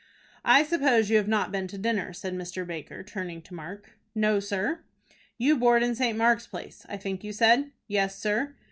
[0.43, 2.65] "I suppose you have not been to dinner," said Mr.
[2.65, 3.91] Baker, turning to Mark.
[4.15, 4.79] "No, sir."
[5.37, 6.17] "You board in St.
[6.17, 8.55] Mark's Place, I think you said?" "Yes, sir."